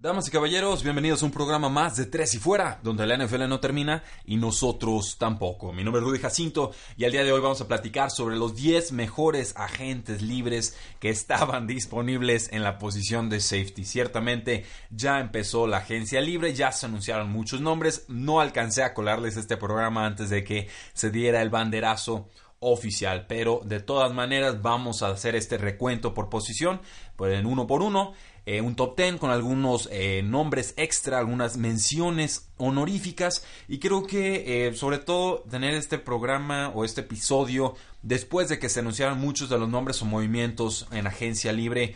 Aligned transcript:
Damas 0.00 0.28
y 0.28 0.30
caballeros, 0.30 0.84
bienvenidos 0.84 1.22
a 1.22 1.26
un 1.26 1.32
programa 1.32 1.68
más 1.68 1.96
de 1.96 2.06
Tres 2.06 2.32
y 2.34 2.38
Fuera, 2.38 2.78
donde 2.84 3.04
la 3.04 3.16
NFL 3.16 3.48
no 3.48 3.58
termina 3.58 4.04
y 4.24 4.36
nosotros 4.36 5.16
tampoco. 5.18 5.72
Mi 5.72 5.82
nombre 5.82 6.00
es 6.00 6.06
Rudy 6.06 6.20
Jacinto 6.20 6.70
y 6.96 7.04
al 7.04 7.10
día 7.10 7.24
de 7.24 7.32
hoy 7.32 7.40
vamos 7.40 7.60
a 7.60 7.66
platicar 7.66 8.12
sobre 8.12 8.36
los 8.36 8.54
10 8.54 8.92
mejores 8.92 9.56
agentes 9.56 10.22
libres 10.22 10.76
que 11.00 11.10
estaban 11.10 11.66
disponibles 11.66 12.48
en 12.52 12.62
la 12.62 12.78
posición 12.78 13.28
de 13.28 13.40
safety. 13.40 13.84
Ciertamente 13.84 14.64
ya 14.90 15.18
empezó 15.18 15.66
la 15.66 15.78
agencia 15.78 16.20
libre, 16.20 16.54
ya 16.54 16.70
se 16.70 16.86
anunciaron 16.86 17.32
muchos 17.32 17.60
nombres, 17.60 18.04
no 18.06 18.38
alcancé 18.38 18.84
a 18.84 18.94
colarles 18.94 19.36
este 19.36 19.56
programa 19.56 20.06
antes 20.06 20.30
de 20.30 20.44
que 20.44 20.68
se 20.92 21.10
diera 21.10 21.42
el 21.42 21.50
banderazo 21.50 22.28
oficial. 22.60 23.26
Pero 23.26 23.62
de 23.64 23.80
todas 23.80 24.12
maneras 24.12 24.62
vamos 24.62 25.02
a 25.02 25.08
hacer 25.08 25.34
este 25.34 25.58
recuento 25.58 26.14
por 26.14 26.28
posición, 26.28 26.80
pues 27.16 27.36
en 27.38 27.46
uno 27.46 27.66
por 27.66 27.82
uno. 27.82 28.12
Eh, 28.50 28.62
un 28.62 28.76
top 28.76 28.96
10 28.96 29.16
con 29.16 29.30
algunos 29.30 29.90
eh, 29.92 30.22
nombres 30.24 30.72
extra, 30.78 31.18
algunas 31.18 31.58
menciones 31.58 32.48
honoríficas 32.56 33.44
y 33.68 33.78
creo 33.78 34.06
que 34.06 34.68
eh, 34.68 34.74
sobre 34.74 34.96
todo 34.96 35.40
tener 35.50 35.74
este 35.74 35.98
programa 35.98 36.70
o 36.70 36.86
este 36.86 37.02
episodio 37.02 37.74
después 38.00 38.48
de 38.48 38.58
que 38.58 38.70
se 38.70 38.80
anunciaron 38.80 39.20
muchos 39.20 39.50
de 39.50 39.58
los 39.58 39.68
nombres 39.68 40.00
o 40.00 40.06
movimientos 40.06 40.88
en 40.92 41.06
agencia 41.06 41.52
libre 41.52 41.94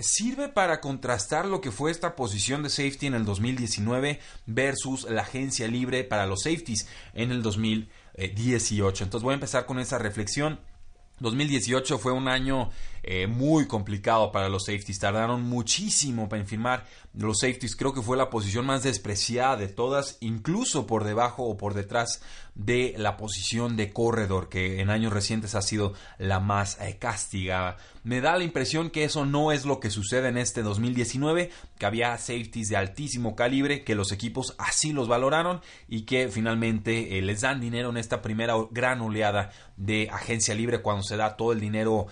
sirve 0.00 0.48
para 0.48 0.80
contrastar 0.80 1.46
lo 1.46 1.62
que 1.62 1.72
fue 1.72 1.90
esta 1.90 2.14
posición 2.14 2.62
de 2.62 2.68
safety 2.68 3.06
en 3.06 3.14
el 3.14 3.24
2019 3.24 4.20
versus 4.44 5.10
la 5.10 5.22
agencia 5.22 5.66
libre 5.68 6.04
para 6.04 6.26
los 6.26 6.42
safeties 6.42 6.86
en 7.14 7.32
el 7.32 7.42
2018. 7.42 9.04
Entonces 9.04 9.24
voy 9.24 9.32
a 9.32 9.34
empezar 9.34 9.64
con 9.64 9.80
esa 9.80 9.98
reflexión. 9.98 10.60
2018 11.20 11.98
fue 11.98 12.12
un 12.12 12.28
año 12.28 12.70
eh, 13.02 13.26
muy 13.26 13.66
complicado 13.66 14.32
para 14.32 14.48
los 14.48 14.64
safeties. 14.66 14.98
Tardaron 14.98 15.42
muchísimo 15.42 16.28
para 16.28 16.44
firmar 16.44 16.84
los 17.14 17.40
safeties. 17.40 17.76
Creo 17.76 17.92
que 17.92 18.02
fue 18.02 18.16
la 18.16 18.30
posición 18.30 18.66
más 18.66 18.82
despreciada 18.82 19.56
de 19.56 19.68
todas, 19.68 20.18
incluso 20.20 20.86
por 20.86 21.04
debajo 21.04 21.44
o 21.44 21.56
por 21.56 21.74
detrás 21.74 22.20
de 22.54 22.94
la 22.98 23.16
posición 23.16 23.76
de 23.76 23.92
corredor, 23.92 24.48
que 24.48 24.80
en 24.80 24.90
años 24.90 25.12
recientes 25.12 25.54
ha 25.54 25.62
sido 25.62 25.94
la 26.18 26.40
más 26.40 26.78
eh, 26.80 26.98
castigada. 26.98 27.76
Me 28.02 28.20
da 28.20 28.36
la 28.36 28.44
impresión 28.44 28.90
que 28.90 29.04
eso 29.04 29.24
no 29.24 29.52
es 29.52 29.64
lo 29.64 29.80
que 29.80 29.90
sucede 29.90 30.28
en 30.28 30.36
este 30.36 30.62
2019, 30.62 31.50
que 31.78 31.86
había 31.86 32.16
safeties 32.18 32.68
de 32.68 32.76
altísimo 32.76 33.34
calibre, 33.34 33.84
que 33.84 33.94
los 33.94 34.12
equipos 34.12 34.54
así 34.58 34.92
los 34.92 35.08
valoraron 35.08 35.60
y 35.88 36.02
que 36.02 36.28
finalmente 36.28 37.18
eh, 37.18 37.22
les 37.22 37.40
dan 37.40 37.60
dinero 37.60 37.90
en 37.90 37.96
esta 37.96 38.20
primera 38.20 38.54
gran 38.70 39.00
oleada 39.00 39.50
de 39.76 40.08
agencia 40.10 40.54
libre 40.54 40.82
cuando 40.82 41.02
se 41.02 41.16
da 41.16 41.36
todo 41.36 41.52
el 41.52 41.60
dinero 41.60 42.06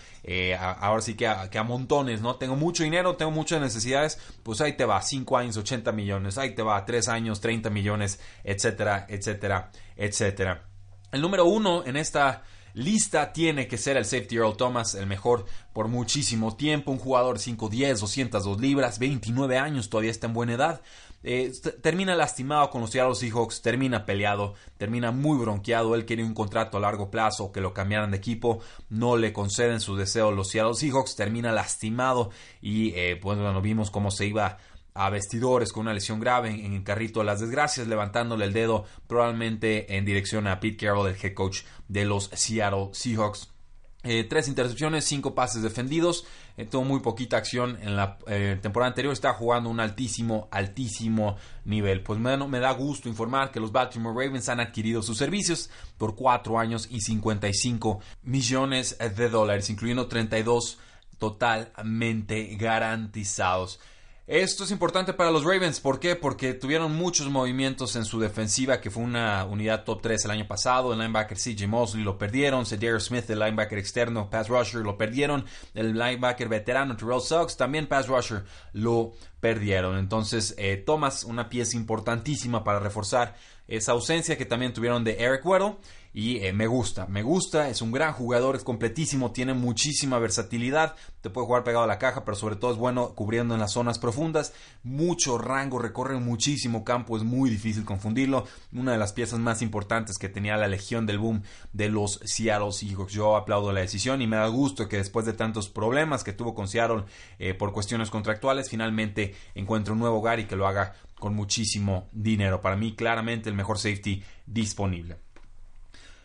a, 0.59 0.78
ahora 0.81 1.03
sí 1.03 1.15
que 1.15 1.27
a, 1.27 1.51
que 1.51 1.59
a, 1.59 1.63
montones, 1.63 2.21
¿no? 2.21 2.37
Tengo 2.37 2.57
mucho 2.57 2.83
dinero, 2.83 3.17
tengo 3.17 3.31
muchas 3.31 3.61
necesidades, 3.61 4.19
pues 4.43 4.61
ahí 4.61 4.77
te 4.77 4.85
va, 4.85 5.01
5 5.01 5.37
años, 5.37 5.57
80 5.57 5.93
millones, 5.93 6.39
ahí 6.39 6.55
te 6.55 6.63
va, 6.63 6.85
3 6.85 7.09
años, 7.09 7.41
30 7.41 7.71
millones, 7.71 8.21
etcétera, 8.45 9.07
etcétera, 9.09 9.71
etcétera. 9.97 10.65
El 11.13 11.21
número 11.21 11.45
uno 11.47 11.85
en 11.87 11.97
esta 11.97 12.43
lista 12.75 13.33
tiene 13.33 13.67
que 13.67 13.79
ser 13.79 13.97
el 13.97 14.05
safety 14.05 14.37
Earl 14.37 14.57
Thomas, 14.57 14.95
el 14.95 15.07
mejor 15.07 15.47
por 15.73 15.89
muchísimo 15.89 16.57
tiempo, 16.57 16.91
un 16.91 16.99
jugador 16.99 17.39
5'10, 17.39 17.99
202 17.99 18.61
libras, 18.61 18.99
29 18.99 19.59
años, 19.59 19.89
todavía 19.91 20.11
está 20.11 20.27
en 20.27 20.33
buena 20.35 20.55
edad. 20.55 20.83
Eh, 21.25 21.53
termina 21.83 22.15
lastimado 22.15 22.71
con 22.71 22.81
los 22.81 22.91
Seattle 22.91 23.15
Seahawks, 23.15 23.61
termina 23.61 24.07
peleado, 24.07 24.55
termina 24.77 25.11
muy 25.11 25.39
bronqueado. 25.39 25.95
Él 25.95 26.05
quería 26.05 26.25
un 26.25 26.35
contrato 26.35 26.77
a 26.77 26.81
largo 26.81 27.11
plazo, 27.11 27.51
que 27.51 27.61
lo 27.61 27.75
cambiaran 27.75 28.11
de 28.11 28.19
equipo, 28.19 28.61
no 28.89 29.17
le 29.17 29.33
conceden 29.33 29.81
su 29.81 29.97
deseo 29.97 30.31
los 30.31 30.51
Seattle 30.51 30.75
Seahawks, 30.75 31.17
termina 31.17 31.53
lastimado 31.53 32.31
y 32.61 32.93
eh, 32.95 33.19
pues 33.21 33.39
bueno, 33.39 33.61
vimos 33.61 33.91
cómo 33.91 34.11
se 34.11 34.27
iba 34.27 34.59
a 34.95 35.11
vestidores 35.11 35.73
con 35.73 35.83
una 35.83 35.95
lesión 35.95 36.19
grave 36.19 36.51
en, 36.51 36.73
el 36.73 36.83
carrito 36.83 37.21
de 37.21 37.27
las 37.27 37.41
desgracias, 37.41 37.87
levantándole 37.87 38.45
el 38.45 38.53
dedo 38.53 38.85
probablemente 39.07 39.97
en 39.97 40.05
dirección 40.05 40.47
a 40.49 40.59
Pete 40.59 40.87
Carroll, 40.87 41.09
el 41.09 41.17
head 41.23 41.35
coach 41.35 41.61
de 41.87 42.05
los 42.05 42.31
Seattle 42.33 42.89
Seahawks. 42.93 43.58
Eh, 44.05 44.25
tres 44.25 44.47
intercepciones, 44.47 45.05
cinco 45.05 45.35
pases 45.35 45.63
defendidos. 45.63 46.25
Eh, 46.57 46.65
tuvo 46.67 46.85
muy 46.85 47.01
poquita 47.01 47.37
acción 47.37 47.79
en 47.83 47.97
la 47.97 48.19
eh, 48.29 48.57
temporada 48.63 48.91
anterior. 48.91 49.13
Está 49.13 49.35
jugando 49.35 49.71
un 49.71 49.81
altísimo, 49.81 50.47
altísimo 50.53 51.37
nivel. 51.65 52.03
Pues 52.03 52.21
bueno, 52.21 52.47
me 52.47 52.61
da 52.61 52.71
gusto 52.73 53.09
informar 53.09 53.51
que 53.51 53.59
los 53.59 53.73
Baltimore 53.73 54.15
Ravens 54.15 54.49
han 54.49 54.61
adquirido 54.61 55.03
sus 55.03 55.19
servicios 55.19 55.69
por 55.99 56.15
cuatro 56.15 56.61
años 56.61 56.87
y 56.91 57.01
55 57.01 58.01
millones 58.23 58.97
de 58.99 59.29
dólares, 59.29 59.69
incluyendo 59.69 60.07
32 60.07 60.79
totalmente 61.19 62.55
garantizados. 62.57 63.81
Esto 64.29 64.65
es 64.65 64.71
importante 64.71 65.15
para 65.15 65.31
los 65.31 65.43
Ravens. 65.43 65.81
¿Por 65.81 65.99
qué? 65.99 66.15
Porque 66.15 66.53
tuvieron 66.53 66.95
muchos 66.95 67.31
movimientos 67.31 67.97
en 67.97 68.05
su 68.05 68.21
defensiva, 68.21 68.79
que 68.79 68.91
fue 68.91 69.03
una 69.03 69.47
unidad 69.47 69.85
top 69.85 70.03
3 70.03 70.27
el 70.27 70.31
año 70.31 70.47
pasado. 70.47 70.93
El 70.93 70.99
linebacker 70.99 71.39
CJ 71.39 71.67
Mosley 71.67 72.05
lo 72.05 72.19
perdieron. 72.19 72.67
Cedar 72.67 73.01
Smith, 73.01 73.31
el 73.31 73.39
linebacker 73.39 73.79
externo, 73.79 74.29
pass 74.29 74.49
rusher, 74.49 74.83
lo 74.83 74.99
perdieron. 74.99 75.47
El 75.73 75.95
linebacker 75.95 76.47
veterano, 76.47 76.95
Terrell 76.95 77.23
Suggs, 77.23 77.57
también 77.57 77.87
pass 77.87 78.07
rusher, 78.07 78.45
lo 78.75 79.13
perdieron. 79.41 79.97
Entonces, 79.97 80.55
eh, 80.59 80.77
tomas 80.77 81.25
una 81.25 81.49
pieza 81.49 81.79
importantísima 81.79 82.65
para 82.65 82.81
reforzar 82.81 83.35
esa 83.67 83.93
ausencia 83.93 84.37
que 84.37 84.45
también 84.45 84.75
tuvieron 84.75 85.05
de 85.05 85.17
Eric 85.25 85.47
Weddle 85.47 85.77
y 86.19 86.45
eh, 86.45 86.53
me 86.53 86.67
gusta, 86.67 87.07
me 87.07 87.23
gusta, 87.23 87.69
es 87.69 87.81
un 87.81 87.93
gran 87.93 88.13
jugador, 88.13 88.57
es 88.57 88.65
completísimo, 88.65 89.31
tiene 89.31 89.55
muchísima 89.55 90.19
versatilidad, 90.19 90.97
te 91.21 91.31
puede 91.31 91.47
jugar 91.47 91.63
pegado 91.63 91.85
a 91.85 91.87
la 91.87 92.01
caja, 92.01 92.25
pero 92.25 92.37
sobre 92.37 92.57
todo 92.57 92.73
es 92.73 92.77
bueno 92.77 93.15
cubriendo 93.15 93.55
en 93.55 93.61
las 93.61 93.71
zonas 93.71 94.01
profundas, 94.01 94.53
mucho 94.83 95.39
rango, 95.39 95.79
recorre 95.79 96.19
muchísimo 96.19 96.83
campo, 96.83 97.17
es 97.17 97.23
muy 97.23 97.51
difícil 97.51 97.85
confundirlo, 97.85 98.49
una 98.73 98.91
de 98.91 98.99
las 98.99 99.13
piezas 99.13 99.39
más 99.39 99.63
importantes 99.63 100.19
que 100.19 100.29
tenía 100.29 100.57
la 100.57 100.67
legión 100.67 101.07
del 101.07 101.21
boom 101.21 101.45
de 101.73 101.89
los 101.89 102.19
Seattle 102.25 102.73
Seahawks, 102.73 103.13
yo 103.13 103.37
aplaudo 103.37 103.71
la 103.71 103.83
decisión 103.83 104.21
y 104.21 104.27
me 104.27 104.39
da 104.39 104.49
gusto 104.49 104.89
que 104.89 104.97
después 104.97 105.25
de 105.25 105.35
tantos 105.35 105.69
problemas 105.69 106.25
que 106.25 106.33
tuvo 106.33 106.53
con 106.53 106.67
Seattle 106.67 107.05
eh, 107.39 107.55
por 107.55 107.73
cuestiones 107.73 108.11
contractuales, 108.11 108.69
finalmente 108.69 109.37
encuentre 109.55 109.93
un 109.93 110.01
nuevo 110.01 110.19
hogar 110.19 110.41
y 110.41 110.47
que 110.47 110.57
lo 110.57 110.67
haga 110.67 110.95
con 111.15 111.37
muchísimo 111.37 112.09
dinero, 112.11 112.61
para 112.61 112.75
mí 112.75 112.97
claramente 112.97 113.49
el 113.49 113.55
mejor 113.55 113.79
safety 113.79 114.25
disponible. 114.47 115.19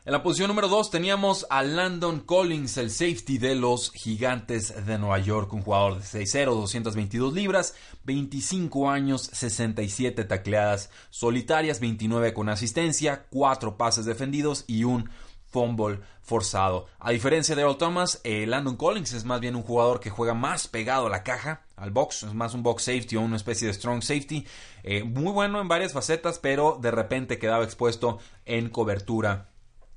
En 0.05 0.11
la 0.11 0.21
posición 0.21 0.49
número 0.49 0.67
2 0.67 0.91
teníamos 0.91 1.47
a 1.49 1.63
Landon 1.63 2.19
Collins, 2.19 2.75
el 2.75 2.91
safety 2.91 3.37
de 3.37 3.55
los 3.55 3.89
Gigantes 3.93 4.85
de 4.85 4.97
Nueva 4.97 5.19
York, 5.19 5.53
un 5.53 5.61
jugador 5.61 5.97
de 5.97 6.03
6'0, 6.03 6.55
222 6.55 7.33
libras, 7.33 7.73
25 8.03 8.89
años, 8.89 9.29
67 9.31 10.25
tacleadas 10.25 10.89
solitarias, 11.09 11.79
29 11.79 12.33
con 12.33 12.49
asistencia, 12.49 13.27
4 13.29 13.77
pases 13.77 14.03
defendidos 14.03 14.65
y 14.67 14.83
un 14.83 15.09
fumble 15.45 16.01
forzado. 16.21 16.87
A 16.99 17.11
diferencia 17.11 17.55
de 17.55 17.61
Earl 17.61 17.77
Thomas, 17.77 18.19
eh, 18.25 18.45
Landon 18.45 18.75
Collins 18.75 19.13
es 19.13 19.23
más 19.23 19.39
bien 19.39 19.56
un 19.56 19.63
jugador 19.63 20.01
que 20.01 20.09
juega 20.09 20.33
más 20.33 20.67
pegado 20.67 21.07
a 21.07 21.09
la 21.09 21.23
caja, 21.23 21.61
al 21.77 21.91
box, 21.91 22.23
es 22.23 22.33
más 22.33 22.53
un 22.53 22.61
box 22.61 22.83
safety 22.83 23.15
o 23.15 23.21
una 23.21 23.38
especie 23.38 23.67
de 23.67 23.73
strong 23.73 24.01
safety. 24.01 24.45
Eh, 24.83 25.06
muy 25.06 25.31
bueno 25.31 25.61
en 25.61 25.69
varias 25.69 25.94
facetas, 25.94 26.39
pero 26.39 26.77
de 26.81 26.91
repente 26.91 27.39
quedaba 27.39 27.63
expuesto 27.63 28.19
en 28.45 28.69
cobertura 28.69 29.52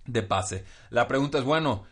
de 0.07 0.23
pase. 0.23 0.65
La 0.91 1.09
pregunta 1.09 1.39
es, 1.39 1.45
bueno, 1.45 1.85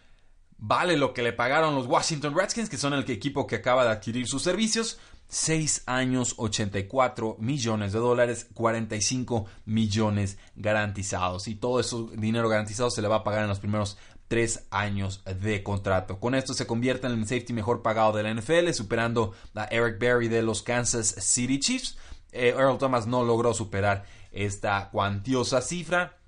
¿vale 0.57 0.97
lo 0.97 1.13
que 1.13 1.23
le 1.23 1.33
pagaron 1.33 1.75
los 1.75 1.87
Washington 1.87 2.35
Redskins, 2.37 2.69
que 2.69 2.77
son 2.77 2.95
el 2.95 3.09
equipo 3.11 3.47
que 3.47 3.57
acaba 3.57 3.85
de 3.85 3.91
adquirir 3.91 4.27
sus 4.27 4.43
servicios? 4.43 4.99
6 5.29 5.85
años, 5.87 6.35
84 6.37 7.37
millones 7.41 7.93
de 7.93 7.99
dólares, 7.99 8.47
45 8.55 9.47
millones 9.65 10.39
garantizados. 10.55 11.49
Y 11.49 11.57
todo 11.57 11.81
ese 11.81 11.97
dinero 12.17 12.49
garantizado 12.49 12.91
se 12.91 13.03
le 13.03 13.09
va 13.09 13.17
a 13.17 13.25
pagar 13.25 13.43
en 13.43 13.49
los 13.49 13.59
primeros 13.59 13.99
3 14.29 14.67
años 14.71 15.23
de 15.25 15.63
contrato. 15.63 16.21
Con 16.21 16.35
esto 16.35 16.55
se 16.55 16.67
convierte 16.67 17.07
en 17.07 17.15
el 17.15 17.27
safety 17.27 17.53
mejor 17.53 17.83
pagado 17.83 18.13
de 18.13 18.23
la 18.23 18.35
NFL, 18.35 18.71
superando 18.73 19.33
a 19.55 19.65
Eric 19.65 19.99
Berry 19.99 20.29
de 20.29 20.43
los 20.43 20.63
Kansas 20.63 21.15
City 21.19 21.59
Chiefs. 21.59 21.97
Eh, 22.33 22.55
Earl 22.57 22.79
Thomas 22.79 23.07
no 23.07 23.25
logró 23.25 23.55
superar 23.55 24.05
esta 24.33 24.91
cuantiosa 24.91 25.61
cifra 25.61 26.19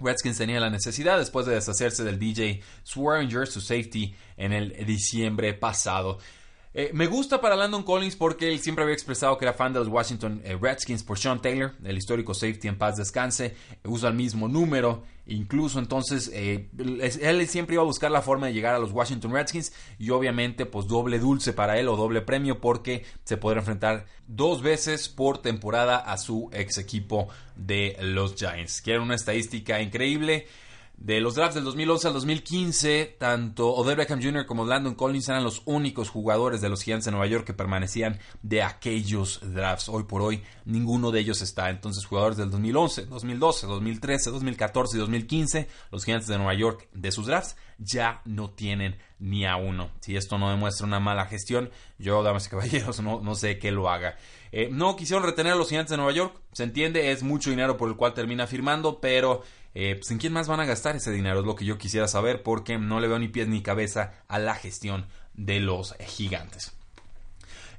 Redskins 0.00 0.38
tenía 0.38 0.60
la 0.60 0.70
necesidad 0.70 1.18
después 1.18 1.46
de 1.46 1.54
deshacerse 1.54 2.04
del 2.04 2.18
DJ 2.18 2.62
Swearinger, 2.82 3.46
su 3.46 3.60
safety, 3.60 4.14
en 4.36 4.52
el 4.52 4.86
diciembre 4.86 5.54
pasado. 5.54 6.18
Eh, 6.72 6.90
me 6.94 7.08
gusta 7.08 7.40
para 7.40 7.56
Landon 7.56 7.82
Collins 7.82 8.14
porque 8.14 8.48
él 8.48 8.60
siempre 8.60 8.84
había 8.84 8.94
expresado 8.94 9.36
que 9.36 9.44
era 9.44 9.52
fan 9.52 9.72
de 9.72 9.80
los 9.80 9.88
Washington 9.88 10.40
eh, 10.44 10.56
Redskins 10.60 11.02
por 11.02 11.18
Sean 11.18 11.42
Taylor, 11.42 11.74
el 11.82 11.98
histórico 11.98 12.32
safety 12.32 12.68
en 12.68 12.78
paz 12.78 12.96
descanse, 12.96 13.56
usa 13.84 14.08
el 14.08 14.14
mismo 14.14 14.46
número, 14.46 15.02
incluso 15.26 15.80
entonces 15.80 16.30
eh, 16.32 16.68
él 16.78 17.48
siempre 17.48 17.74
iba 17.74 17.82
a 17.82 17.86
buscar 17.86 18.12
la 18.12 18.22
forma 18.22 18.46
de 18.46 18.52
llegar 18.52 18.76
a 18.76 18.78
los 18.78 18.92
Washington 18.92 19.32
Redskins 19.32 19.72
y 19.98 20.10
obviamente 20.10 20.64
pues 20.64 20.86
doble 20.86 21.18
dulce 21.18 21.52
para 21.52 21.76
él 21.76 21.88
o 21.88 21.96
doble 21.96 22.20
premio 22.20 22.60
porque 22.60 23.04
se 23.24 23.36
podrá 23.36 23.58
enfrentar 23.58 24.06
dos 24.28 24.62
veces 24.62 25.08
por 25.08 25.38
temporada 25.38 25.96
a 25.96 26.18
su 26.18 26.50
ex 26.52 26.78
equipo 26.78 27.26
de 27.56 27.96
los 28.00 28.36
Giants. 28.36 28.80
Quieren 28.80 29.02
una 29.02 29.16
estadística 29.16 29.82
increíble. 29.82 30.46
De 31.00 31.18
los 31.18 31.34
drafts 31.34 31.54
del 31.54 31.64
2011 31.64 32.08
al 32.08 32.12
2015, 32.12 33.16
tanto 33.18 33.72
Odell 33.72 33.96
Beckham 33.96 34.22
Jr. 34.22 34.44
como 34.44 34.66
Landon 34.66 34.94
Collins 34.94 35.30
eran 35.30 35.42
los 35.42 35.62
únicos 35.64 36.10
jugadores 36.10 36.60
de 36.60 36.68
los 36.68 36.82
Giants 36.82 37.06
de 37.06 37.10
Nueva 37.10 37.26
York 37.26 37.46
que 37.46 37.54
permanecían 37.54 38.18
de 38.42 38.62
aquellos 38.62 39.40
drafts. 39.42 39.88
Hoy 39.88 40.02
por 40.02 40.20
hoy 40.20 40.42
ninguno 40.66 41.10
de 41.10 41.20
ellos 41.20 41.40
está. 41.40 41.70
Entonces, 41.70 42.04
jugadores 42.04 42.36
del 42.36 42.50
2011, 42.50 43.06
2012, 43.06 43.66
2013, 43.66 44.30
2014 44.30 44.96
y 44.98 45.00
2015, 45.00 45.68
los 45.90 46.04
Giants 46.04 46.26
de 46.26 46.36
Nueva 46.36 46.52
York 46.52 46.86
de 46.92 47.10
sus 47.12 47.24
drafts 47.24 47.56
ya 47.78 48.20
no 48.26 48.50
tienen 48.50 48.98
ni 49.18 49.46
a 49.46 49.56
uno. 49.56 49.90
Si 50.00 50.16
esto 50.16 50.36
no 50.36 50.50
demuestra 50.50 50.86
una 50.86 51.00
mala 51.00 51.24
gestión, 51.24 51.70
yo, 51.98 52.22
damas 52.22 52.46
y 52.46 52.50
caballeros, 52.50 53.00
no, 53.00 53.22
no 53.22 53.34
sé 53.34 53.58
qué 53.58 53.70
lo 53.70 53.88
haga. 53.88 54.16
Eh, 54.52 54.68
no 54.70 54.96
quisieron 54.96 55.24
retener 55.24 55.54
a 55.54 55.56
los 55.56 55.68
Giants 55.68 55.90
de 55.90 55.96
Nueva 55.96 56.12
York, 56.12 56.34
se 56.52 56.64
entiende, 56.64 57.10
es 57.10 57.22
mucho 57.22 57.50
dinero 57.50 57.76
por 57.76 57.88
el 57.88 57.96
cual 57.96 58.12
termina 58.12 58.46
firmando, 58.46 59.00
pero 59.00 59.42
eh, 59.74 59.94
pues, 59.96 60.10
¿en 60.10 60.18
quién 60.18 60.32
más 60.32 60.48
van 60.48 60.60
a 60.60 60.66
gastar 60.66 60.96
ese 60.96 61.12
dinero? 61.12 61.40
Es 61.40 61.46
lo 61.46 61.54
que 61.54 61.64
yo 61.64 61.78
quisiera 61.78 62.08
saber 62.08 62.42
porque 62.42 62.78
no 62.78 63.00
le 63.00 63.08
veo 63.08 63.18
ni 63.18 63.28
pies 63.28 63.48
ni 63.48 63.62
cabeza 63.62 64.12
a 64.28 64.38
la 64.38 64.54
gestión 64.54 65.06
de 65.34 65.60
los 65.60 65.94
gigantes. 66.00 66.79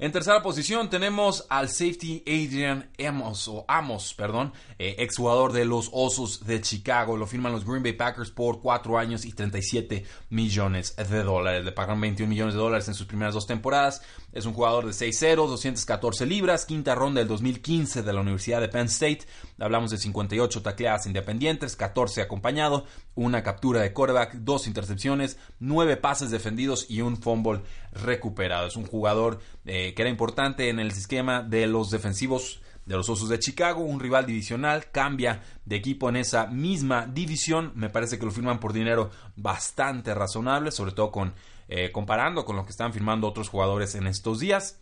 En 0.01 0.11
tercera 0.11 0.41
posición 0.41 0.89
tenemos 0.89 1.45
al 1.47 1.69
safety 1.69 2.23
Adrian 2.25 2.89
Amos, 3.07 3.47
o 3.47 3.65
Amos, 3.67 4.15
perdón, 4.15 4.51
eh, 4.79 4.95
exjugador 4.97 5.53
de 5.53 5.63
los 5.63 5.91
Osos 5.93 6.43
de 6.47 6.59
Chicago. 6.59 7.17
Lo 7.17 7.27
firman 7.27 7.51
los 7.51 7.63
Green 7.63 7.83
Bay 7.83 7.93
Packers 7.93 8.31
por 8.31 8.61
4 8.61 8.97
años 8.97 9.25
y 9.25 9.33
37 9.33 10.03
millones 10.31 10.95
de 10.95 11.21
dólares. 11.21 11.63
Le 11.63 11.71
pagan 11.71 12.01
21 12.01 12.27
millones 12.27 12.55
de 12.55 12.59
dólares 12.59 12.87
en 12.87 12.95
sus 12.95 13.05
primeras 13.05 13.35
dos 13.35 13.45
temporadas. 13.45 14.01
Es 14.33 14.47
un 14.47 14.53
jugador 14.53 14.87
de 14.87 14.91
6'0, 14.91 15.35
214 15.47 16.25
libras, 16.25 16.65
quinta 16.65 16.95
ronda 16.95 17.19
del 17.19 17.27
2015 17.27 18.01
de 18.01 18.11
la 18.11 18.21
Universidad 18.21 18.59
de 18.59 18.69
Penn 18.69 18.87
State. 18.87 19.27
Hablamos 19.59 19.91
de 19.91 19.99
58 19.99 20.63
tacleadas 20.63 21.05
independientes, 21.05 21.75
14 21.75 22.23
acompañado, 22.23 22.85
una 23.15 23.43
captura 23.43 23.81
de 23.81 23.93
quarterback, 23.93 24.33
dos 24.35 24.67
intercepciones, 24.67 25.37
9 25.59 25.97
pases 25.97 26.31
defendidos 26.31 26.85
y 26.89 27.01
un 27.01 27.17
fumble 27.17 27.61
recuperado. 27.91 28.67
Es 28.67 28.75
un 28.75 28.85
jugador 28.85 29.39
eh, 29.65 29.93
que 29.93 30.01
era 30.01 30.09
importante 30.09 30.69
en 30.69 30.79
el 30.79 30.87
esquema 30.87 31.41
de 31.41 31.67
los 31.67 31.89
defensivos 31.91 32.61
de 32.85 32.95
los 32.95 33.09
Osos 33.09 33.29
de 33.29 33.39
Chicago, 33.39 33.83
un 33.83 33.99
rival 33.99 34.25
divisional, 34.25 34.89
cambia 34.91 35.43
de 35.65 35.75
equipo 35.75 36.09
en 36.09 36.15
esa 36.15 36.47
misma 36.47 37.05
división, 37.05 37.71
me 37.75 37.89
parece 37.89 38.17
que 38.17 38.25
lo 38.25 38.31
firman 38.31 38.59
por 38.59 38.73
dinero 38.73 39.11
bastante 39.35 40.13
razonable, 40.15 40.71
sobre 40.71 40.91
todo 40.91 41.11
con 41.11 41.33
eh, 41.67 41.91
comparando 41.91 42.43
con 42.43 42.55
lo 42.55 42.65
que 42.65 42.71
están 42.71 42.91
firmando 42.91 43.27
otros 43.27 43.49
jugadores 43.49 43.95
en 43.95 44.07
estos 44.07 44.39
días. 44.39 44.81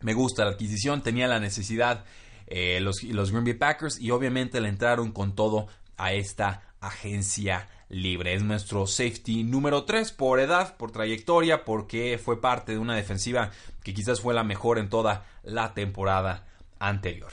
Me 0.00 0.14
gusta 0.14 0.44
la 0.44 0.52
adquisición, 0.52 1.02
tenía 1.02 1.28
la 1.28 1.38
necesidad 1.38 2.04
eh, 2.46 2.80
los, 2.80 3.02
los 3.04 3.30
Green 3.30 3.44
Bay 3.44 3.54
Packers 3.54 4.00
y 4.00 4.10
obviamente 4.10 4.60
le 4.60 4.68
entraron 4.68 5.12
con 5.12 5.34
todo 5.34 5.68
a 5.96 6.12
esta 6.12 6.73
agencia 6.86 7.68
libre. 7.88 8.34
Es 8.34 8.42
nuestro 8.42 8.86
safety 8.86 9.44
número 9.44 9.84
3 9.84 10.12
por 10.12 10.40
edad, 10.40 10.76
por 10.76 10.90
trayectoria, 10.90 11.64
porque 11.64 12.20
fue 12.22 12.40
parte 12.40 12.72
de 12.72 12.78
una 12.78 12.96
defensiva 12.96 13.50
que 13.82 13.94
quizás 13.94 14.20
fue 14.20 14.34
la 14.34 14.44
mejor 14.44 14.78
en 14.78 14.88
toda 14.88 15.26
la 15.42 15.74
temporada 15.74 16.46
anterior. 16.78 17.32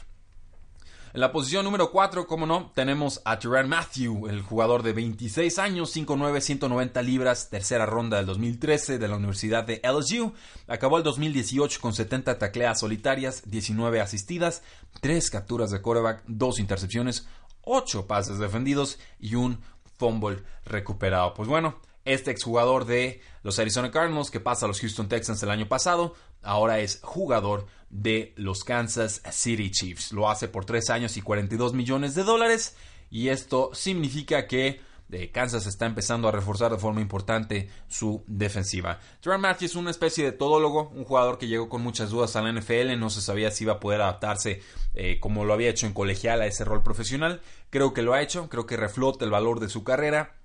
En 1.13 1.19
la 1.19 1.33
posición 1.33 1.65
número 1.65 1.91
4, 1.91 2.25
como 2.25 2.45
no, 2.45 2.71
tenemos 2.73 3.21
a 3.25 3.37
Tyrann 3.37 3.67
Matthew, 3.67 4.29
el 4.29 4.41
jugador 4.41 4.81
de 4.81 4.93
26 4.93 5.59
años, 5.59 5.93
5'9, 5.93 6.39
190 6.39 7.01
libras, 7.01 7.49
tercera 7.49 7.85
ronda 7.85 8.15
del 8.15 8.27
2013 8.27 8.97
de 8.97 9.07
la 9.09 9.17
Universidad 9.17 9.65
de 9.65 9.81
LSU. 9.83 10.33
Acabó 10.69 10.97
el 10.97 11.03
2018 11.03 11.81
con 11.81 11.93
70 11.93 12.39
tacleas 12.39 12.79
solitarias, 12.79 13.43
19 13.45 13.99
asistidas, 13.99 14.63
3 15.01 15.29
capturas 15.29 15.71
de 15.71 15.81
quarterback, 15.81 16.23
2 16.27 16.59
intercepciones, 16.59 17.27
8 17.63 18.07
pases 18.07 18.39
defendidos 18.39 18.99
y 19.19 19.35
un 19.35 19.59
fumble 19.97 20.43
recuperado. 20.65 21.33
Pues 21.33 21.47
bueno, 21.47 21.79
este 22.05 22.31
exjugador 22.31 22.85
de 22.85 23.21
los 23.43 23.59
Arizona 23.59 23.91
Cardinals 23.91 24.31
que 24.31 24.39
pasa 24.39 24.65
a 24.65 24.67
los 24.67 24.79
Houston 24.79 25.07
Texans 25.07 25.43
el 25.43 25.51
año 25.51 25.67
pasado, 25.67 26.15
ahora 26.41 26.79
es 26.79 26.99
jugador 27.03 27.67
de 27.89 28.33
los 28.35 28.63
Kansas 28.63 29.21
City 29.31 29.69
Chiefs. 29.69 30.11
Lo 30.11 30.29
hace 30.29 30.47
por 30.47 30.65
3 30.65 30.89
años 30.89 31.17
y 31.17 31.21
42 31.21 31.73
millones 31.73 32.15
de 32.15 32.23
dólares 32.23 32.75
y 33.09 33.29
esto 33.29 33.71
significa 33.73 34.47
que 34.47 34.81
de 35.11 35.29
Kansas 35.29 35.67
está 35.67 35.85
empezando 35.85 36.29
a 36.29 36.31
reforzar 36.31 36.71
de 36.71 36.77
forma 36.77 37.01
importante 37.01 37.69
su 37.89 38.23
defensiva. 38.27 38.97
Trent 39.19 39.41
Matthews 39.41 39.71
es 39.71 39.75
una 39.75 39.91
especie 39.91 40.23
de 40.23 40.31
todólogo, 40.31 40.89
un 40.95 41.03
jugador 41.03 41.37
que 41.37 41.49
llegó 41.49 41.67
con 41.67 41.81
muchas 41.81 42.11
dudas 42.11 42.37
a 42.37 42.41
la 42.41 42.53
NFL, 42.53 42.97
no 42.97 43.09
se 43.09 43.19
sabía 43.19 43.51
si 43.51 43.65
iba 43.65 43.73
a 43.73 43.79
poder 43.81 44.01
adaptarse 44.01 44.61
eh, 44.93 45.19
como 45.19 45.43
lo 45.43 45.53
había 45.53 45.69
hecho 45.69 45.85
en 45.85 45.93
colegial 45.93 46.41
a 46.41 46.47
ese 46.47 46.63
rol 46.63 46.81
profesional. 46.81 47.41
Creo 47.69 47.93
que 47.93 48.03
lo 48.03 48.13
ha 48.13 48.21
hecho, 48.21 48.47
creo 48.47 48.65
que 48.65 48.77
reflota 48.77 49.25
el 49.25 49.31
valor 49.31 49.59
de 49.59 49.67
su 49.67 49.83
carrera 49.83 50.40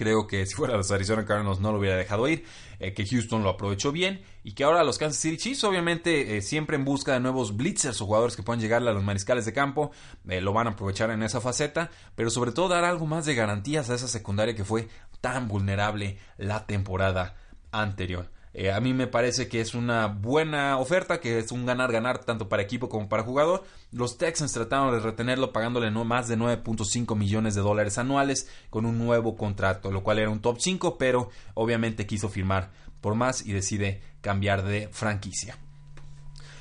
Creo 0.00 0.26
que 0.26 0.46
si 0.46 0.54
fuera 0.54 0.78
los 0.78 0.90
Arizona 0.90 1.26
Cardinals 1.26 1.60
no 1.60 1.72
lo 1.72 1.78
hubiera 1.78 1.94
dejado 1.94 2.26
ir, 2.26 2.46
eh, 2.78 2.94
que 2.94 3.04
Houston 3.04 3.42
lo 3.42 3.50
aprovechó 3.50 3.92
bien 3.92 4.22
y 4.42 4.54
que 4.54 4.64
ahora 4.64 4.82
los 4.82 4.96
Kansas 4.96 5.20
City 5.20 5.36
Chiefs, 5.36 5.62
obviamente, 5.64 6.38
eh, 6.38 6.40
siempre 6.40 6.76
en 6.76 6.86
busca 6.86 7.12
de 7.12 7.20
nuevos 7.20 7.54
blitzers 7.54 8.00
o 8.00 8.06
jugadores 8.06 8.34
que 8.34 8.42
puedan 8.42 8.62
llegarle 8.62 8.88
a 8.88 8.94
los 8.94 9.04
mariscales 9.04 9.44
de 9.44 9.52
campo, 9.52 9.90
eh, 10.26 10.40
lo 10.40 10.54
van 10.54 10.68
a 10.68 10.70
aprovechar 10.70 11.10
en 11.10 11.22
esa 11.22 11.42
faceta, 11.42 11.90
pero 12.14 12.30
sobre 12.30 12.52
todo 12.52 12.68
dar 12.68 12.84
algo 12.84 13.04
más 13.04 13.26
de 13.26 13.34
garantías 13.34 13.90
a 13.90 13.94
esa 13.94 14.08
secundaria 14.08 14.56
que 14.56 14.64
fue 14.64 14.88
tan 15.20 15.48
vulnerable 15.48 16.16
la 16.38 16.64
temporada 16.64 17.36
anterior. 17.70 18.30
Eh, 18.52 18.72
a 18.72 18.80
mí 18.80 18.92
me 18.92 19.06
parece 19.06 19.48
que 19.48 19.60
es 19.60 19.74
una 19.74 20.08
buena 20.08 20.78
oferta, 20.78 21.20
que 21.20 21.38
es 21.38 21.52
un 21.52 21.66
ganar-ganar 21.66 22.24
tanto 22.24 22.48
para 22.48 22.62
equipo 22.62 22.88
como 22.88 23.08
para 23.08 23.22
jugador. 23.22 23.62
Los 23.92 24.18
Texans 24.18 24.52
trataron 24.52 24.92
de 24.92 25.00
retenerlo 25.00 25.52
pagándole 25.52 25.90
no 25.90 26.04
más 26.04 26.26
de 26.26 26.36
9.5 26.36 27.16
millones 27.16 27.54
de 27.54 27.60
dólares 27.60 27.98
anuales 27.98 28.48
con 28.68 28.86
un 28.86 28.98
nuevo 28.98 29.36
contrato, 29.36 29.92
lo 29.92 30.02
cual 30.02 30.18
era 30.18 30.30
un 30.30 30.40
top 30.40 30.58
5, 30.58 30.98
pero 30.98 31.30
obviamente 31.54 32.06
quiso 32.06 32.28
firmar 32.28 32.70
por 33.00 33.14
más 33.14 33.46
y 33.46 33.52
decide 33.52 34.02
cambiar 34.20 34.64
de 34.64 34.88
franquicia. 34.88 35.56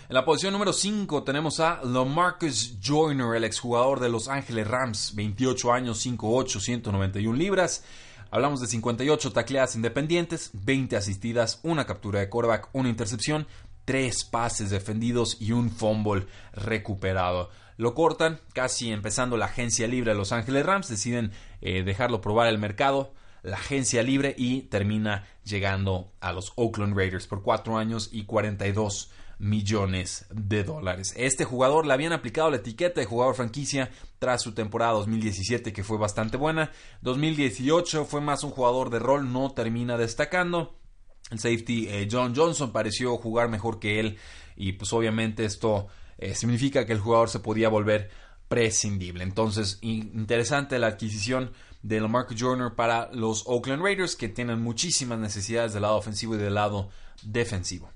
En 0.09 0.15
la 0.15 0.25
posición 0.25 0.53
número 0.53 0.73
5 0.73 1.23
tenemos 1.23 1.59
a 1.59 1.81
LaMarcus 1.83 2.77
Joyner, 2.83 3.35
el 3.35 3.43
exjugador 3.43 3.99
de 3.99 4.09
Los 4.09 4.27
Ángeles 4.27 4.67
Rams, 4.67 5.13
28 5.15 5.71
años, 5.71 6.03
5'8, 6.03 6.59
191 6.59 7.37
libras. 7.37 7.83
Hablamos 8.31 8.61
de 8.61 8.67
58 8.67 9.33
tacleadas 9.33 9.75
independientes, 9.75 10.51
20 10.53 10.95
asistidas, 10.95 11.59
una 11.63 11.85
captura 11.85 12.19
de 12.19 12.29
quarterback, 12.29 12.69
una 12.73 12.89
intercepción, 12.89 13.47
tres 13.85 14.23
pases 14.23 14.69
defendidos 14.69 15.37
y 15.39 15.51
un 15.51 15.71
fumble 15.71 16.27
recuperado. 16.53 17.49
Lo 17.77 17.95
cortan, 17.95 18.39
casi 18.53 18.91
empezando 18.91 19.35
la 19.35 19.45
agencia 19.45 19.87
libre 19.87 20.11
de 20.11 20.17
Los 20.17 20.31
Ángeles 20.31 20.63
Rams, 20.63 20.89
deciden 20.89 21.31
eh, 21.61 21.81
dejarlo 21.81 22.21
probar 22.21 22.47
el 22.49 22.59
mercado, 22.59 23.13
la 23.41 23.55
agencia 23.55 24.03
libre 24.03 24.35
y 24.37 24.63
termina 24.63 25.25
llegando 25.43 26.11
a 26.19 26.31
los 26.31 26.53
Oakland 26.55 26.95
Raiders 26.95 27.25
por 27.25 27.41
4 27.41 27.79
años 27.79 28.09
y 28.11 28.25
42 28.25 29.09
millones 29.39 30.25
de 30.29 30.63
dólares. 30.63 31.13
Este 31.17 31.45
jugador 31.45 31.87
le 31.87 31.93
habían 31.93 32.13
aplicado 32.13 32.51
la 32.51 32.57
etiqueta 32.57 32.99
de 32.99 33.07
jugador 33.07 33.35
franquicia 33.35 33.89
tras 34.19 34.41
su 34.41 34.53
temporada 34.53 34.93
2017 34.93 35.73
que 35.73 35.83
fue 35.83 35.97
bastante 35.97 36.37
buena. 36.37 36.71
2018 37.01 38.05
fue 38.05 38.21
más 38.21 38.43
un 38.43 38.51
jugador 38.51 38.89
de 38.89 38.99
rol, 38.99 39.31
no 39.31 39.51
termina 39.51 39.97
destacando. 39.97 40.75
El 41.31 41.39
safety 41.39 41.87
eh, 41.87 42.07
John 42.11 42.35
Johnson 42.35 42.71
pareció 42.71 43.17
jugar 43.17 43.49
mejor 43.49 43.79
que 43.79 43.99
él 43.99 44.17
y 44.55 44.73
pues 44.73 44.91
obviamente 44.93 45.45
esto 45.45 45.87
eh, 46.17 46.35
significa 46.35 46.85
que 46.85 46.93
el 46.93 46.99
jugador 46.99 47.29
se 47.29 47.39
podía 47.39 47.69
volver 47.69 48.09
prescindible. 48.49 49.23
Entonces, 49.23 49.77
interesante 49.81 50.79
la 50.79 50.87
adquisición 50.87 51.51
de 51.81 52.01
Mark 52.01 52.35
Joyner 52.37 52.73
para 52.75 53.09
los 53.13 53.43
Oakland 53.45 53.81
Raiders 53.81 54.15
que 54.15 54.27
tienen 54.27 54.59
muchísimas 54.59 55.19
necesidades 55.19 55.71
del 55.71 55.83
lado 55.83 55.95
ofensivo 55.95 56.35
y 56.35 56.39
del 56.39 56.55
lado 56.55 56.89
defensivo. 57.23 57.89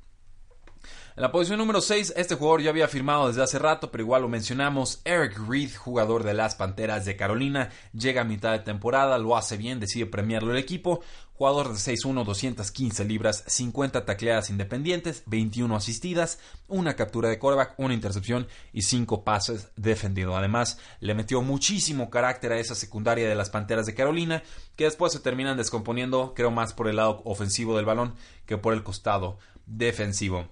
En 1.16 1.22
la 1.22 1.32
posición 1.32 1.60
número 1.60 1.80
6, 1.80 2.16
este 2.18 2.34
jugador 2.34 2.64
ya 2.64 2.72
había 2.72 2.88
firmado 2.88 3.28
desde 3.28 3.44
hace 3.44 3.60
rato, 3.60 3.92
pero 3.92 4.04
igual 4.04 4.24
lo 4.24 4.30
mencionamos. 4.30 5.00
Eric 5.06 5.38
Reed, 5.48 5.70
jugador 5.76 6.24
de 6.24 6.34
las 6.34 6.56
Panteras 6.56 7.06
de 7.06 7.16
Carolina, 7.16 7.70
llega 7.94 8.22
a 8.22 8.26
mitad 8.26 8.52
de 8.52 8.62
temporada, 8.62 9.20
lo 9.20 9.38
hace 9.38 9.56
bien, 9.56 9.80
decide 9.80 10.08
premiarlo 10.08 10.52
el 10.52 10.58
equipo. 10.58 11.02
Jugador 11.34 11.70
de 11.70 11.76
6'1, 11.76 12.24
215 12.24 13.06
libras, 13.06 13.44
50 13.46 14.06
tacleadas 14.06 14.50
independientes, 14.50 15.22
21 15.28 15.76
asistidas, 15.76 16.40
una 16.68 16.96
captura 16.96 17.30
de 17.30 17.38
coreback, 17.38 17.76
una 17.78 17.94
intercepción 17.94 18.48
y 18.72 18.82
5 18.82 19.24
pases 19.24 19.70
defendidos. 19.76 20.34
Además, 20.36 20.80
le 21.00 21.14
metió 21.14 21.44
muchísimo 21.44 22.10
carácter 22.10 22.54
a 22.54 22.60
esa 22.60 22.74
secundaria 22.74 23.30
de 23.30 23.36
las 23.36 23.52
Panteras 23.52 23.86
de 23.86 23.94
Carolina, 23.94 24.42
que 24.76 24.86
después 24.86 25.14
se 25.14 25.20
terminan 25.20 25.58
descomponiendo, 25.58 26.34
creo 26.36 26.50
más 26.50 26.74
por 26.74 26.88
el 26.88 26.96
lado 26.96 27.22
ofensivo 27.24 27.76
del 27.76 27.86
balón 27.86 28.16
que 28.48 28.58
por 28.58 28.74
el 28.74 28.82
costado 28.82 29.38
defensivo. 29.68 30.48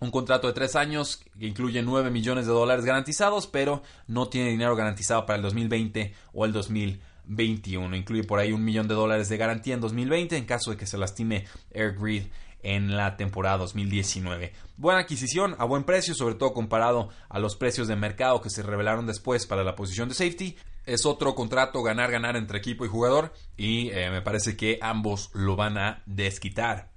Un 0.00 0.10
contrato 0.10 0.46
de 0.46 0.54
tres 0.54 0.76
años 0.76 1.22
que 1.38 1.46
incluye 1.46 1.82
9 1.82 2.10
millones 2.10 2.46
de 2.46 2.52
dólares 2.52 2.86
garantizados, 2.86 3.46
pero 3.46 3.82
no 4.06 4.28
tiene 4.28 4.48
dinero 4.48 4.74
garantizado 4.74 5.26
para 5.26 5.36
el 5.36 5.42
2020 5.42 6.14
o 6.32 6.46
el 6.46 6.52
2021. 6.52 7.94
Incluye 7.94 8.24
por 8.24 8.38
ahí 8.38 8.52
un 8.52 8.64
millón 8.64 8.88
de 8.88 8.94
dólares 8.94 9.28
de 9.28 9.36
garantía 9.36 9.74
en 9.74 9.82
2020 9.82 10.38
en 10.38 10.46
caso 10.46 10.70
de 10.70 10.78
que 10.78 10.86
se 10.86 10.96
lastime 10.96 11.44
Eric 11.70 12.00
Reed 12.00 12.24
en 12.62 12.96
la 12.96 13.18
temporada 13.18 13.58
2019. 13.58 14.54
Buena 14.78 15.00
adquisición 15.00 15.54
a 15.58 15.66
buen 15.66 15.84
precio, 15.84 16.14
sobre 16.14 16.34
todo 16.34 16.54
comparado 16.54 17.10
a 17.28 17.38
los 17.38 17.56
precios 17.56 17.86
de 17.86 17.96
mercado 17.96 18.40
que 18.40 18.48
se 18.48 18.62
revelaron 18.62 19.06
después 19.06 19.46
para 19.46 19.64
la 19.64 19.76
posición 19.76 20.08
de 20.08 20.14
safety. 20.14 20.56
Es 20.86 21.04
otro 21.04 21.34
contrato 21.34 21.82
ganar-ganar 21.82 22.36
entre 22.36 22.58
equipo 22.58 22.86
y 22.86 22.88
jugador 22.88 23.34
y 23.58 23.90
eh, 23.90 24.10
me 24.10 24.22
parece 24.22 24.56
que 24.56 24.78
ambos 24.80 25.30
lo 25.34 25.56
van 25.56 25.76
a 25.76 26.02
desquitar. 26.06 26.89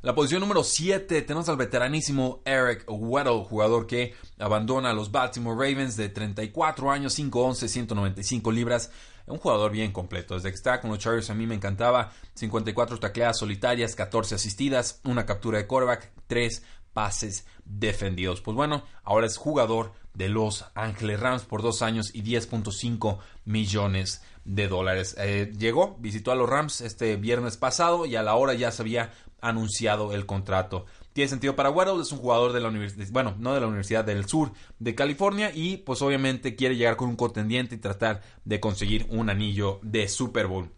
La 0.00 0.14
posición 0.14 0.40
número 0.40 0.62
7 0.62 1.22
tenemos 1.22 1.48
al 1.48 1.56
veteranísimo 1.56 2.40
Eric 2.44 2.84
Weddle, 2.86 3.44
jugador 3.44 3.88
que 3.88 4.14
abandona 4.38 4.90
a 4.90 4.92
los 4.92 5.10
Baltimore 5.10 5.56
Ravens 5.56 5.96
de 5.96 6.08
34 6.08 6.92
años, 6.92 7.18
5'11, 7.18 7.66
195 7.66 8.52
libras. 8.52 8.92
Un 9.26 9.38
jugador 9.38 9.72
bien 9.72 9.90
completo. 9.90 10.34
Desde 10.34 10.50
que 10.50 10.54
estaba 10.54 10.80
con 10.80 10.90
los 10.90 11.00
Chargers 11.00 11.30
a 11.30 11.34
mí 11.34 11.48
me 11.48 11.56
encantaba. 11.56 12.12
54 12.34 13.00
tacleadas 13.00 13.38
solitarias, 13.38 13.96
14 13.96 14.36
asistidas, 14.36 15.00
una 15.02 15.26
captura 15.26 15.58
de 15.58 15.66
quarterback, 15.66 16.12
3 16.28 16.62
pases 16.92 17.44
defendidos. 17.64 18.40
Pues 18.40 18.54
bueno, 18.54 18.84
ahora 19.02 19.26
es 19.26 19.36
jugador 19.36 19.94
de 20.14 20.28
los 20.28 20.64
Ángeles 20.74 21.18
Rams 21.18 21.42
por 21.42 21.62
dos 21.62 21.82
años 21.82 22.10
y 22.14 22.22
10.5 22.22 23.18
millones 23.44 24.22
de 24.44 24.66
dólares. 24.66 25.14
Eh, 25.18 25.52
llegó, 25.58 25.96
visitó 26.00 26.32
a 26.32 26.34
los 26.34 26.48
Rams 26.48 26.80
este 26.80 27.16
viernes 27.16 27.56
pasado 27.56 28.06
y 28.06 28.16
a 28.16 28.22
la 28.22 28.34
hora 28.34 28.54
ya 28.54 28.72
se 28.72 28.82
había 28.82 29.12
anunciado 29.40 30.12
el 30.12 30.26
contrato. 30.26 30.86
Tiene 31.12 31.28
sentido 31.28 31.56
para 31.56 31.70
Waddle, 31.70 32.02
es 32.02 32.12
un 32.12 32.18
jugador 32.18 32.52
de 32.52 32.60
la 32.60 32.68
universidad, 32.68 33.06
bueno, 33.10 33.34
no 33.38 33.54
de 33.54 33.60
la 33.60 33.66
Universidad 33.66 34.04
del 34.04 34.26
Sur 34.26 34.52
de 34.78 34.94
California 34.94 35.50
y 35.52 35.78
pues 35.78 36.00
obviamente 36.02 36.54
quiere 36.54 36.76
llegar 36.76 36.96
con 36.96 37.08
un 37.08 37.16
contendiente 37.16 37.74
y 37.74 37.78
tratar 37.78 38.22
de 38.44 38.60
conseguir 38.60 39.06
un 39.10 39.28
anillo 39.30 39.80
de 39.82 40.08
Super 40.08 40.46
Bowl. 40.46 40.70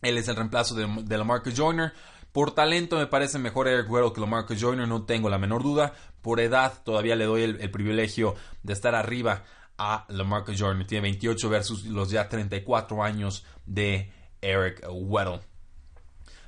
Él 0.00 0.18
es 0.18 0.28
el 0.28 0.36
reemplazo 0.36 0.74
de, 0.74 0.86
de 1.04 1.18
Lamarcus 1.18 1.54
Joyner. 1.54 1.92
Por 2.32 2.54
talento 2.54 2.96
me 2.96 3.06
parece 3.06 3.38
mejor 3.38 3.68
Eric 3.68 3.90
Weddle 3.90 4.12
que 4.14 4.20
Lamarcus 4.22 4.58
Joyner, 4.58 4.88
no 4.88 5.04
tengo 5.04 5.28
la 5.28 5.38
menor 5.38 5.62
duda. 5.62 5.92
Por 6.22 6.40
edad 6.40 6.82
todavía 6.82 7.14
le 7.14 7.26
doy 7.26 7.42
el, 7.42 7.70
privilegio 7.70 8.34
de 8.62 8.72
estar 8.72 8.94
arriba 8.94 9.44
a 9.76 10.06
Lamarcus 10.08 10.58
Joyner. 10.58 10.86
Tiene 10.86 11.02
28 11.02 11.50
versus 11.50 11.84
los 11.84 12.10
ya 12.10 12.30
34 12.30 13.02
años 13.02 13.44
de 13.66 14.10
Eric 14.40 14.82
Weddle. 14.90 15.51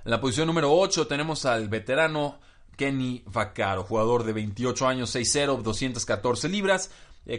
En 0.05 0.11
la 0.11 0.21
posición 0.21 0.47
número 0.49 0.71
8 0.71 1.07
tenemos 1.07 1.47
al 1.47 1.69
veterano 1.69 2.39
Kenny 2.77 3.23
Vaccaro, 3.25 3.85
jugador 3.85 4.25
de 4.25 4.35
28 4.35 4.87
años, 4.87 5.15
6'0, 5.17 5.63
214 5.63 6.49
libras, 6.51 6.91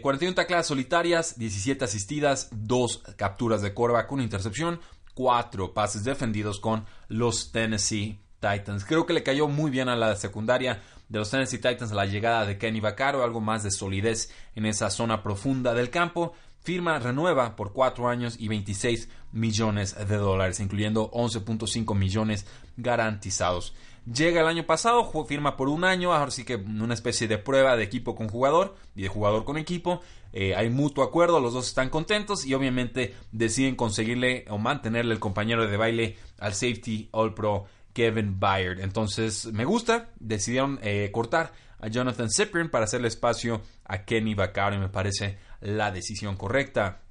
41 0.01 0.31
eh, 0.31 0.33
taclas 0.33 0.65
solitarias, 0.65 1.37
17 1.37 1.85
asistidas, 1.85 2.49
2 2.53 3.03
capturas 3.17 3.61
de 3.61 3.75
coreback, 3.75 4.11
una 4.11 4.23
intercepción, 4.23 4.79
4 5.13 5.75
pases 5.75 6.03
defendidos 6.03 6.59
con 6.59 6.85
los 7.07 7.51
Tennessee 7.51 8.19
Titans. 8.39 8.83
Creo 8.83 9.05
que 9.05 9.13
le 9.13 9.21
cayó 9.21 9.47
muy 9.47 9.69
bien 9.69 9.87
a 9.87 9.95
la 9.95 10.15
secundaria 10.15 10.81
de 11.07 11.19
los 11.19 11.29
Tennessee 11.29 11.59
Titans 11.59 11.91
la 11.91 12.07
llegada 12.07 12.47
de 12.47 12.57
Kenny 12.57 12.79
Vaccaro, 12.79 13.23
algo 13.23 13.41
más 13.41 13.61
de 13.61 13.69
solidez 13.69 14.31
en 14.55 14.65
esa 14.65 14.89
zona 14.89 15.21
profunda 15.21 15.75
del 15.75 15.91
campo 15.91 16.33
firma 16.65 16.97
renueva 16.97 17.55
por 17.55 17.71
4 17.71 18.09
años 18.09 18.35
y 18.39 18.47
26 18.47 19.07
millones 19.35 19.95
de 19.95 20.17
dólares, 20.17 20.59
incluyendo 20.59 21.11
11.5 21.11 21.95
millones 21.95 22.47
garantizados. 22.77 23.75
Llega 24.11 24.41
el 24.41 24.47
año 24.47 24.65
pasado, 24.65 25.11
firma 25.25 25.57
por 25.57 25.67
un 25.67 25.83
año, 25.83 26.13
ahora 26.13 26.29
sí 26.29 26.45
que 26.45 26.55
una 26.55 26.93
especie 26.93 27.27
de 27.27 27.39
prueba 27.39 27.75
de 27.75 27.83
equipo 27.83 28.15
con 28.15 28.29
jugador 28.29 28.75
y 28.95 29.01
de 29.01 29.07
jugador 29.07 29.45
con 29.45 29.57
equipo. 29.57 30.01
Eh, 30.31 30.55
hay 30.55 30.69
mutuo 30.69 31.03
acuerdo, 31.03 31.39
los 31.39 31.53
dos 31.53 31.67
están 31.67 31.89
contentos 31.89 32.45
y 32.45 32.53
obviamente 32.53 33.15
deciden 33.31 33.75
conseguirle 33.75 34.45
o 34.49 34.57
mantenerle 34.57 35.13
el 35.13 35.19
compañero 35.19 35.67
de 35.67 35.77
baile 35.77 36.17
al 36.39 36.53
safety 36.53 37.09
All 37.11 37.33
Pro 37.33 37.65
Kevin 37.93 38.39
Byard. 38.39 38.79
Entonces 38.79 39.47
me 39.53 39.65
gusta, 39.65 40.09
decidieron 40.19 40.77
eh, 40.83 41.09
cortar 41.11 41.53
a 41.79 41.87
Jonathan 41.87 42.29
Cyprian 42.29 42.69
para 42.69 42.85
hacerle 42.85 43.07
espacio 43.07 43.61
a 43.85 44.05
Kenny 44.05 44.35
Vaccaro 44.35 44.75
y 44.75 44.79
me 44.79 44.89
parece 44.89 45.39
la 45.61 45.91
decisión 45.91 46.35
correcta. 46.35 47.01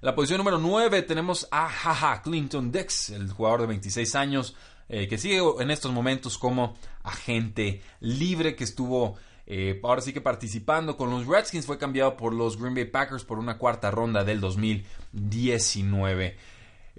La 0.00 0.14
posición 0.14 0.38
número 0.38 0.58
9 0.58 1.02
tenemos 1.02 1.48
a 1.50 1.68
Jaja 1.68 2.22
Clinton 2.22 2.70
Dix, 2.70 3.10
el 3.10 3.30
jugador 3.30 3.62
de 3.62 3.66
26 3.68 4.14
años 4.14 4.56
eh, 4.88 5.06
que 5.08 5.18
sigue 5.18 5.40
en 5.60 5.70
estos 5.70 5.92
momentos 5.92 6.38
como 6.38 6.76
agente 7.02 7.82
libre 8.00 8.56
que 8.56 8.64
estuvo 8.64 9.16
eh, 9.50 9.80
ahora 9.82 10.02
sí 10.02 10.12
que 10.12 10.20
participando 10.20 10.98
con 10.98 11.08
los 11.08 11.26
Redskins 11.26 11.64
fue 11.64 11.78
cambiado 11.78 12.18
por 12.18 12.34
los 12.34 12.60
Green 12.60 12.74
Bay 12.74 12.84
Packers 12.84 13.24
por 13.24 13.38
una 13.38 13.56
cuarta 13.56 13.90
ronda 13.90 14.22
del 14.22 14.40
2019. 14.40 16.36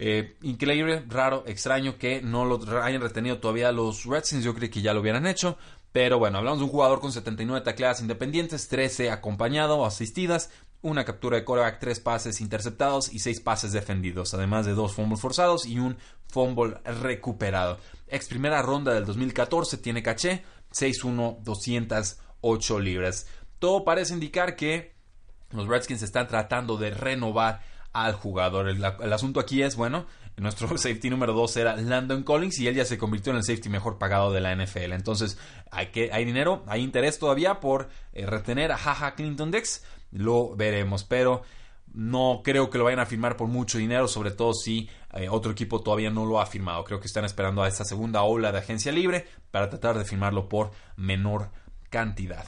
Eh, 0.01 0.36
increíble, 0.41 1.03
raro, 1.08 1.44
extraño 1.46 2.00
que 2.00 2.24
no 2.24 2.46
lo 2.46 2.60
hayan 2.82 3.01
retenido 3.01 3.38
todavía 3.38 3.72
los 3.72 4.06
Redskins. 4.06 4.44
Yo 4.44 4.56
creo 4.56 4.72
que 4.72 4.82
ya 4.82 4.96
lo 4.96 5.01
hubieran 5.01 5.27
hecho. 5.27 5.60
Pero 5.91 6.18
bueno, 6.18 6.39
hablamos 6.39 6.60
de 6.60 6.65
un 6.65 6.72
jugador 6.72 7.00
con 7.00 7.12
79 7.12 7.63
tacleadas 7.63 8.01
independientes, 8.01 8.68
13 8.68 9.12
acompañado 9.12 9.77
o 9.77 9.86
asistidas, 9.86 10.51
una 10.81 11.03
captura 11.05 11.38
de 11.38 11.43
coreback, 11.43 11.79
3 11.79 12.00
pases 12.00 12.41
interceptados 12.41 13.12
y 13.13 13.19
6 13.19 13.41
pases 13.41 13.71
defendidos, 13.71 14.33
además 14.33 14.65
de 14.65 14.74
2 14.74 14.93
fumbles 14.93 15.19
forzados 15.19 15.65
y 15.65 15.79
un 15.79 15.98
fumble 16.27 16.77
recuperado. 16.86 17.77
Ex 18.07 18.27
primera 18.27 18.62
ronda 18.62 18.93
del 18.93 19.05
2014 19.05 19.77
tiene 19.77 20.01
caché, 20.01 20.43
6'1, 20.74 21.39
208 21.41 22.79
libras. 22.79 23.27
Todo 23.59 23.83
parece 23.83 24.13
indicar 24.13 24.55
que 24.55 24.93
los 25.51 25.67
Redskins 25.67 26.01
están 26.01 26.27
tratando 26.27 26.77
de 26.77 26.91
renovar 26.91 27.62
al 27.91 28.13
jugador. 28.13 28.69
El, 28.69 29.13
asunto 29.13 29.39
aquí 29.39 29.63
es, 29.63 29.75
bueno, 29.75 30.05
nuestro 30.38 30.67
safety 30.77 31.09
número 31.09 31.33
2 31.33 31.57
era 31.57 31.75
Landon 31.75 32.24
Collins 32.24 32.59
y 32.59 32.67
él 32.67 32.75
ya 32.75 32.86
se 32.86 32.98
convirtió 32.98 33.31
en 33.31 33.38
el 33.38 33.43
safety 33.43 33.69
mejor 33.69 33.98
pagado 33.98 34.31
de 34.31 34.41
la 34.41 34.55
NFL. 34.55 34.93
Entonces, 34.93 35.38
hay, 35.71 35.88
que, 35.88 36.12
hay 36.12 36.25
dinero, 36.25 36.63
hay 36.67 36.81
interés 36.81 37.19
todavía 37.19 37.59
por 37.59 37.89
eh, 38.13 38.25
retener 38.25 38.71
a 38.71 38.77
Jaja 38.77 39.15
Clinton 39.15 39.51
Dex. 39.51 39.83
Lo 40.12 40.56
veremos, 40.56 41.04
pero 41.04 41.44
no 41.94 42.42
creo 42.44 42.70
que 42.70 42.78
lo 42.78 42.84
vayan 42.84 43.00
a 43.00 43.06
firmar 43.06 43.36
por 43.36 43.48
mucho 43.48 43.78
dinero, 43.78 44.08
sobre 44.08 44.32
todo 44.32 44.54
si 44.54 44.89
eh, 45.13 45.28
otro 45.30 45.51
equipo 45.51 45.82
todavía 45.82 46.10
no 46.10 46.25
lo 46.25 46.39
ha 46.39 46.46
firmado. 46.46 46.84
Creo 46.84 47.00
que 47.00 47.08
están 47.08 47.25
esperando 47.25 47.63
a 47.63 47.68
esta 47.68 47.86
segunda 47.86 48.24
ola 48.24 48.51
de 48.51 48.60
agencia 48.60 48.92
libre 48.92 49.28
para 49.51 49.70
tratar 49.70 49.98
de 49.98 50.06
firmarlo 50.06 50.48
por 50.48 50.72
menor 50.96 51.51
cantidad. 51.89 52.46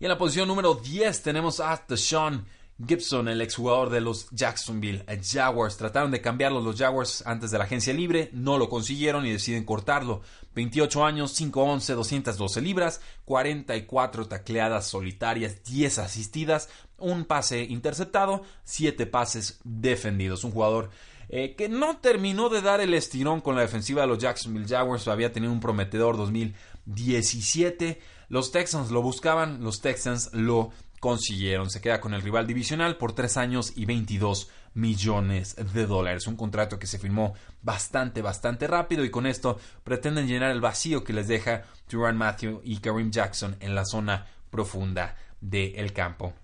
Y 0.00 0.04
en 0.04 0.08
la 0.08 0.18
posición 0.18 0.48
número 0.48 0.74
10 0.74 1.22
tenemos 1.22 1.60
a 1.60 1.80
Sean 1.94 2.44
Gibson, 2.86 3.28
el 3.28 3.40
exjugador 3.40 3.90
de 3.90 4.00
los 4.00 4.28
Jacksonville 4.30 5.04
Jaguars. 5.22 5.76
Trataron 5.76 6.10
de 6.10 6.20
cambiarlo 6.20 6.60
los 6.60 6.76
Jaguars 6.76 7.22
antes 7.26 7.50
de 7.50 7.58
la 7.58 7.64
agencia 7.64 7.92
libre, 7.92 8.30
no 8.32 8.58
lo 8.58 8.68
consiguieron 8.68 9.26
y 9.26 9.32
deciden 9.32 9.64
cortarlo. 9.64 10.22
28 10.54 11.04
años, 11.04 11.40
5'11, 11.40 11.94
212 11.94 12.60
libras, 12.60 13.00
44 13.24 14.26
tacleadas 14.26 14.86
solitarias, 14.86 15.62
10 15.64 15.98
asistidas, 15.98 16.68
un 16.98 17.24
pase 17.24 17.62
interceptado, 17.62 18.42
7 18.64 19.06
pases 19.06 19.60
defendidos. 19.64 20.44
Un 20.44 20.52
jugador 20.52 20.90
eh, 21.28 21.54
que 21.56 21.68
no 21.68 21.96
terminó 21.98 22.48
de 22.48 22.60
dar 22.60 22.80
el 22.80 22.94
estirón 22.94 23.40
con 23.40 23.54
la 23.56 23.62
defensiva 23.62 24.02
de 24.02 24.08
los 24.08 24.18
Jacksonville 24.18 24.68
Jaguars, 24.68 25.08
había 25.08 25.32
tenido 25.32 25.52
un 25.52 25.60
prometedor 25.60 26.16
2017. 26.16 28.00
Los 28.28 28.52
Texans 28.52 28.90
lo 28.90 29.02
buscaban, 29.02 29.62
los 29.62 29.80
Texans 29.80 30.30
lo 30.32 30.72
consiguieron. 31.02 31.68
Se 31.68 31.80
queda 31.80 32.00
con 32.00 32.14
el 32.14 32.22
rival 32.22 32.46
divisional 32.46 32.96
por 32.96 33.12
3 33.12 33.36
años 33.36 33.72
y 33.74 33.86
22 33.86 34.48
millones 34.74 35.56
de 35.74 35.84
dólares. 35.84 36.28
Un 36.28 36.36
contrato 36.36 36.78
que 36.78 36.86
se 36.86 37.00
firmó 37.00 37.34
bastante, 37.60 38.22
bastante 38.22 38.68
rápido 38.68 39.04
y 39.04 39.10
con 39.10 39.26
esto 39.26 39.58
pretenden 39.82 40.28
llenar 40.28 40.52
el 40.52 40.60
vacío 40.60 41.02
que 41.02 41.12
les 41.12 41.26
deja 41.26 41.64
Turan 41.88 42.16
Matthew 42.16 42.60
y 42.62 42.76
Kareem 42.76 43.10
Jackson 43.10 43.56
en 43.58 43.74
la 43.74 43.84
zona 43.84 44.28
profunda 44.48 45.16
del 45.40 45.92
campo. 45.92 46.34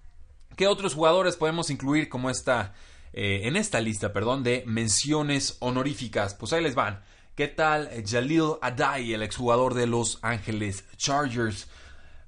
¿Qué 0.57 0.67
otros 0.67 0.95
jugadores 0.95 1.37
podemos 1.37 1.71
incluir 1.71 2.09
como 2.09 2.29
esta, 2.29 2.75
eh, 3.12 3.43
en 3.45 3.55
esta 3.55 3.81
lista 3.81 4.12
perdón, 4.12 4.43
de 4.43 4.65
menciones 4.67 5.57
honoríficas? 5.61 6.35
Pues 6.35 6.53
ahí 6.53 6.65
les 6.65 6.75
van. 6.75 7.05
¿Qué 7.37 7.47
tal 7.47 7.88
Jalil 8.05 8.55
Adai, 8.61 9.12
el 9.12 9.23
exjugador 9.23 9.75
de 9.75 9.87
Los 9.87 10.19
Ángeles 10.23 10.85
Chargers? 10.97 11.69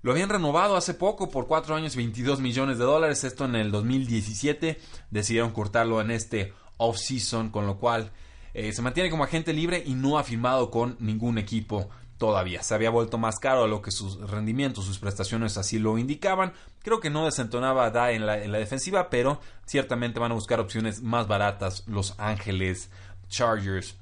Lo 0.03 0.13
habían 0.13 0.31
renovado 0.31 0.77
hace 0.77 0.95
poco 0.95 1.31
por 1.31 1.47
4 1.47 1.75
años 1.75 1.95
22 1.95 2.41
millones 2.41 2.79
de 2.79 2.85
dólares. 2.85 3.23
Esto 3.23 3.45
en 3.45 3.55
el 3.55 3.71
2017. 3.71 4.81
Decidieron 5.11 5.51
cortarlo 5.51 6.01
en 6.01 6.11
este 6.11 6.55
off-season, 6.79 7.51
con 7.51 7.67
lo 7.67 7.77
cual 7.77 8.11
eh, 8.55 8.73
se 8.73 8.81
mantiene 8.81 9.11
como 9.11 9.25
agente 9.25 9.53
libre 9.53 9.83
y 9.85 9.93
no 9.93 10.19
ha 10.19 10.25
firmado 10.25 10.71
con 10.71 10.97
ningún 11.01 11.37
equipo 11.37 11.91
todavía. 12.17 12.63
Se 12.63 12.75
había 12.75 12.89
vuelto 12.89 13.19
más 13.19 13.39
caro 13.39 13.65
a 13.65 13.69
lo 13.69 13.83
que 13.83 13.91
sus 13.91 14.19
rendimientos, 14.31 14.87
sus 14.87 14.99
prestaciones 14.99 15.59
así 15.59 15.79
lo 15.79 15.99
indicaban. 15.99 16.55
Creo 16.83 17.01
que 17.01 17.11
no 17.11 17.27
desentonaba 17.27 17.91
Da 17.91 18.13
en 18.13 18.25
la, 18.25 18.43
en 18.43 18.53
la 18.53 18.59
defensiva, 18.59 19.11
pero 19.11 19.39
ciertamente 19.67 20.19
van 20.19 20.33
a 20.33 20.35
buscar 20.35 20.61
opciones 20.61 21.03
más 21.03 21.29
baratas 21.29 21.85
Los 21.87 22.15
Ángeles 22.19 22.89
Chargers. 23.29 23.97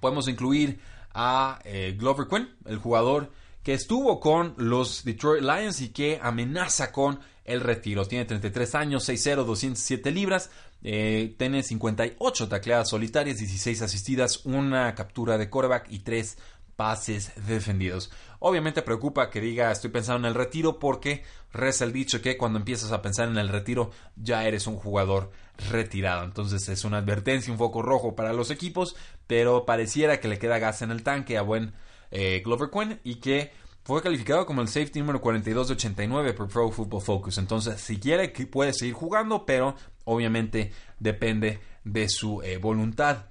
Podemos 0.00 0.26
incluir 0.26 0.80
a 1.14 1.60
eh, 1.64 1.94
Glover 1.96 2.26
Quinn, 2.26 2.48
el 2.64 2.78
jugador 2.78 3.30
que 3.68 3.74
estuvo 3.74 4.18
con 4.18 4.54
los 4.56 5.04
Detroit 5.04 5.42
Lions 5.42 5.82
y 5.82 5.90
que 5.90 6.18
amenaza 6.22 6.90
con 6.90 7.20
el 7.44 7.60
retiro. 7.60 8.06
Tiene 8.06 8.24
33 8.24 8.74
años, 8.74 9.06
6'0, 9.06 9.44
207 9.44 10.10
libras, 10.10 10.50
eh, 10.82 11.34
tiene 11.36 11.62
58 11.62 12.48
tacleadas 12.48 12.88
solitarias, 12.88 13.36
16 13.36 13.82
asistidas, 13.82 14.46
una 14.46 14.94
captura 14.94 15.36
de 15.36 15.50
coreback 15.50 15.88
y 15.90 15.98
3 15.98 16.38
pases 16.76 17.32
defendidos. 17.46 18.10
Obviamente 18.38 18.80
preocupa 18.80 19.28
que 19.28 19.42
diga 19.42 19.70
estoy 19.70 19.90
pensando 19.90 20.26
en 20.26 20.32
el 20.32 20.38
retiro 20.38 20.78
porque 20.78 21.22
reza 21.52 21.84
el 21.84 21.92
dicho 21.92 22.22
que 22.22 22.38
cuando 22.38 22.58
empiezas 22.58 22.92
a 22.92 23.02
pensar 23.02 23.28
en 23.28 23.36
el 23.36 23.50
retiro 23.50 23.90
ya 24.16 24.46
eres 24.46 24.66
un 24.66 24.76
jugador 24.76 25.30
retirado. 25.70 26.24
Entonces 26.24 26.66
es 26.70 26.84
una 26.86 26.96
advertencia, 26.96 27.52
un 27.52 27.58
foco 27.58 27.82
rojo 27.82 28.16
para 28.16 28.32
los 28.32 28.50
equipos, 28.50 28.96
pero 29.26 29.66
pareciera 29.66 30.20
que 30.20 30.28
le 30.28 30.38
queda 30.38 30.58
gas 30.58 30.80
en 30.80 30.90
el 30.90 31.02
tanque 31.02 31.36
a 31.36 31.42
buen 31.42 31.74
eh, 32.10 32.42
Glover 32.44 32.70
Quinn 32.70 33.00
y 33.04 33.16
que 33.16 33.52
fue 33.84 34.02
calificado 34.02 34.44
como 34.44 34.60
el 34.60 34.68
safety 34.68 35.00
número 35.00 35.20
42 35.20 35.68
de 35.68 35.74
89 35.74 36.34
por 36.34 36.48
Pro 36.48 36.70
Football 36.70 37.00
Focus. 37.00 37.38
Entonces, 37.38 37.80
si 37.80 37.98
quiere, 37.98 38.28
puede 38.28 38.72
seguir 38.72 38.94
jugando, 38.94 39.46
pero 39.46 39.76
obviamente 40.04 40.72
depende 40.98 41.60
de 41.84 42.08
su 42.08 42.42
eh, 42.42 42.58
voluntad. 42.58 43.26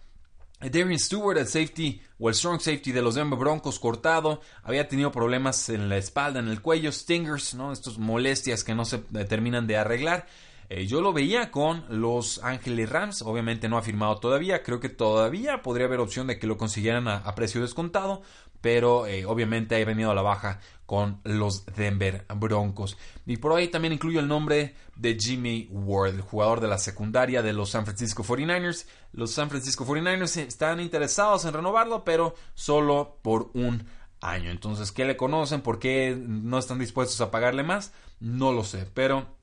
Darian 0.60 0.98
Stewart, 0.98 1.38
el 1.38 1.48
safety 1.48 2.01
o 2.17 2.29
el 2.29 2.36
strong 2.36 2.60
safety 2.60 2.91
de 2.91 3.03
los 3.03 3.13
Denver 3.13 3.38
Broncos, 3.38 3.77
cortado, 3.77 4.41
había 4.63 4.88
tenido 4.88 5.12
problemas 5.12 5.69
en 5.69 5.88
la 5.88 5.98
espalda, 5.98 6.39
en 6.39 6.48
el 6.48 6.62
cuello, 6.62 6.91
stingers, 6.91 7.53
¿no? 7.53 7.72
Estas 7.72 8.00
molestias 8.00 8.63
que 8.63 8.74
no 8.74 8.84
se 8.84 8.98
terminan 8.98 9.67
de 9.67 9.77
arreglar. 9.77 10.25
Eh, 10.69 10.86
yo 10.86 11.00
lo 11.00 11.13
veía 11.13 11.50
con 11.50 11.86
los 11.88 12.43
Ángeles 12.43 12.89
Rams, 12.89 13.22
obviamente 13.22 13.69
no 13.69 13.77
ha 13.77 13.81
firmado 13.81 14.17
todavía, 14.17 14.63
creo 14.63 14.81
que 14.81 14.89
todavía 14.89 15.62
podría 15.62 15.86
haber 15.86 16.01
opción 16.01 16.27
de 16.27 16.38
que 16.39 16.48
lo 16.48 16.57
consiguieran 16.57 17.07
a, 17.07 17.36
precio 17.36 17.62
descontado, 17.62 18.22
pero 18.62 19.08
eh, 19.08 19.26
obviamente 19.26 19.82
ha 19.82 19.86
venido 19.86 20.12
a 20.12 20.16
la 20.16 20.22
baja 20.22 20.60
con 20.86 21.20
los 21.24 21.66
Denver 21.66 22.26
Broncos. 22.36 22.98
Y 23.26 23.38
por 23.38 23.54
ahí 23.54 23.68
también 23.68 23.94
incluyo 23.94 24.20
el 24.20 24.28
nombre 24.28 24.76
de 24.96 25.18
Jimmy 25.20 25.68
Ward, 25.70 26.16
el 26.16 26.22
jugador 26.22 26.62
de 26.62 26.70
la 26.70 26.78
secundaria 26.78 27.42
de 27.42 27.54
los 27.54 27.72
San 27.72 27.86
Francisco 27.86 28.24
49ers. 28.24 28.88
Los 29.12 29.32
San 29.32 29.50
Francisco 29.50 29.86
49ers 29.86 30.38
están 30.38 30.80
interesados 30.80 31.44
en 31.46 31.54
renovarlo, 31.54 32.04
pero 32.06 32.36
solo 32.54 33.20
por 33.22 33.52
un 33.54 33.86
año. 34.22 34.50
Entonces, 34.50 34.92
¿qué 34.92 35.06
le 35.06 35.18
conocen? 35.18 35.62
¿Por 35.62 35.78
qué 35.78 36.18
no 36.18 36.58
están 36.58 36.80
dispuestos 36.80 37.20
a 37.22 37.32
pagarle 37.32 37.64
más? 37.64 37.92
No 38.20 38.54
lo 38.54 38.64
sé, 38.64 38.90
pero 38.94 39.37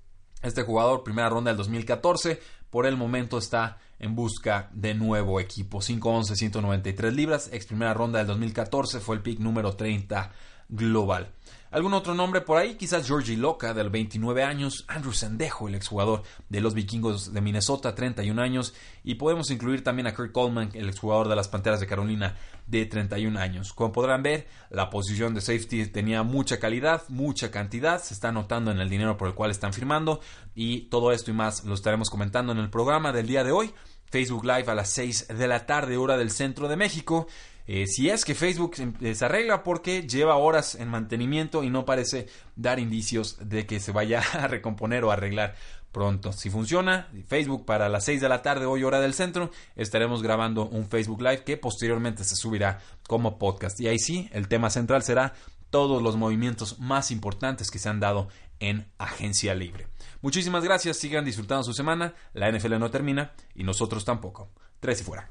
este 0.44 0.62
jugador, 0.62 1.02
primera 1.02 1.28
ronda 1.28 1.50
del 1.50 1.58
2014, 1.58 2.40
por 2.70 2.86
el 2.86 2.96
momento 2.96 3.38
está 3.38 3.78
en 3.98 4.14
busca 4.14 4.68
de 4.72 4.94
nuevo 4.94 5.40
equipo. 5.40 5.78
5'11, 5.80 6.34
193 6.34 7.14
libras, 7.14 7.48
ex 7.52 7.66
primera 7.66 7.94
ronda 7.94 8.18
del 8.18 8.28
2014, 8.28 9.00
fue 9.00 9.16
el 9.16 9.22
pick 9.22 9.38
número 9.40 9.74
30 9.74 10.32
global. 10.68 11.30
¿Algún 11.74 11.92
otro 11.92 12.14
nombre 12.14 12.40
por 12.40 12.56
ahí? 12.56 12.76
Quizás 12.76 13.04
Georgie 13.04 13.36
Loca, 13.36 13.74
del 13.74 13.90
29 13.90 14.44
años, 14.44 14.84
Andrew 14.86 15.12
Sendejo, 15.12 15.66
el 15.66 15.74
exjugador 15.74 16.22
de 16.48 16.60
los 16.60 16.72
vikingos 16.72 17.32
de 17.32 17.40
Minnesota, 17.40 17.96
31 17.96 18.40
años, 18.40 18.74
y 19.02 19.16
podemos 19.16 19.50
incluir 19.50 19.82
también 19.82 20.06
a 20.06 20.14
Kurt 20.14 20.30
Coleman, 20.30 20.70
el 20.74 20.88
exjugador 20.88 21.26
de 21.26 21.34
las 21.34 21.48
Panteras 21.48 21.80
de 21.80 21.88
Carolina, 21.88 22.36
de 22.68 22.86
31 22.86 23.36
años. 23.40 23.72
Como 23.72 23.90
podrán 23.90 24.22
ver, 24.22 24.46
la 24.70 24.88
posición 24.88 25.34
de 25.34 25.40
safety 25.40 25.88
tenía 25.88 26.22
mucha 26.22 26.60
calidad, 26.60 27.02
mucha 27.08 27.50
cantidad, 27.50 28.00
se 28.00 28.14
está 28.14 28.30
notando 28.30 28.70
en 28.70 28.78
el 28.78 28.88
dinero 28.88 29.16
por 29.16 29.26
el 29.26 29.34
cual 29.34 29.50
están 29.50 29.72
firmando, 29.72 30.20
y 30.54 30.82
todo 30.82 31.10
esto 31.10 31.32
y 31.32 31.34
más 31.34 31.64
lo 31.64 31.74
estaremos 31.74 32.08
comentando 32.08 32.52
en 32.52 32.58
el 32.58 32.70
programa 32.70 33.10
del 33.10 33.26
día 33.26 33.42
de 33.42 33.50
hoy. 33.50 33.74
Facebook 34.12 34.44
Live 34.44 34.70
a 34.70 34.76
las 34.76 34.90
6 34.90 35.26
de 35.36 35.48
la 35.48 35.66
tarde, 35.66 35.96
hora 35.96 36.16
del 36.16 36.30
centro 36.30 36.68
de 36.68 36.76
México. 36.76 37.26
Eh, 37.66 37.86
si 37.86 38.10
es 38.10 38.24
que 38.24 38.34
Facebook 38.34 38.76
se 38.76 39.24
arregla 39.24 39.62
porque 39.62 40.02
lleva 40.06 40.36
horas 40.36 40.74
en 40.74 40.88
mantenimiento 40.88 41.64
y 41.64 41.70
no 41.70 41.84
parece 41.84 42.26
dar 42.56 42.78
indicios 42.78 43.38
de 43.40 43.66
que 43.66 43.80
se 43.80 43.92
vaya 43.92 44.22
a 44.34 44.48
recomponer 44.48 45.04
o 45.04 45.10
arreglar 45.10 45.54
pronto. 45.92 46.32
Si 46.32 46.50
funciona, 46.50 47.08
Facebook 47.26 47.64
para 47.64 47.88
las 47.88 48.04
6 48.04 48.20
de 48.20 48.28
la 48.28 48.42
tarde, 48.42 48.66
hoy 48.66 48.82
hora 48.82 49.00
del 49.00 49.14
centro, 49.14 49.50
estaremos 49.76 50.22
grabando 50.22 50.68
un 50.68 50.88
Facebook 50.88 51.22
Live 51.22 51.44
que 51.44 51.56
posteriormente 51.56 52.24
se 52.24 52.36
subirá 52.36 52.80
como 53.06 53.38
podcast. 53.38 53.80
Y 53.80 53.88
ahí 53.88 53.98
sí, 53.98 54.28
el 54.32 54.48
tema 54.48 54.70
central 54.70 55.02
será 55.02 55.34
todos 55.70 56.02
los 56.02 56.16
movimientos 56.16 56.78
más 56.78 57.10
importantes 57.10 57.70
que 57.70 57.78
se 57.78 57.88
han 57.88 58.00
dado 58.00 58.28
en 58.60 58.86
Agencia 58.98 59.54
Libre. 59.54 59.86
Muchísimas 60.20 60.64
gracias, 60.64 60.98
sigan 60.98 61.24
disfrutando 61.24 61.64
su 61.64 61.72
semana, 61.72 62.14
la 62.32 62.50
NFL 62.50 62.78
no 62.78 62.90
termina 62.90 63.32
y 63.54 63.64
nosotros 63.64 64.04
tampoco. 64.04 64.50
Tres 64.80 65.00
y 65.00 65.04
fuera. 65.04 65.30